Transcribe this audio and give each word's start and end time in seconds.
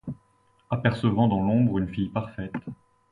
Apercevant 0.71 1.27
dans 1.27 1.41
l'ombre 1.43 1.77
une 1.77 1.87
fille 1.93 2.09
parfaite 2.09 2.53